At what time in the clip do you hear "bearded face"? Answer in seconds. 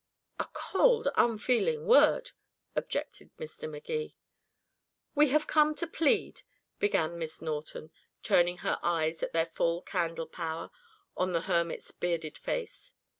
11.91-12.95